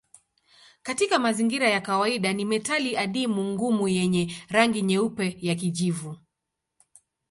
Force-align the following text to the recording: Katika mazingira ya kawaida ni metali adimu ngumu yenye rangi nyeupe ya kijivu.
Katika 0.83 1.19
mazingira 1.19 1.69
ya 1.69 1.81
kawaida 1.81 2.33
ni 2.33 2.45
metali 2.45 2.97
adimu 2.97 3.43
ngumu 3.51 3.87
yenye 3.87 4.35
rangi 4.49 4.81
nyeupe 4.81 5.37
ya 5.41 5.55
kijivu. 5.55 6.17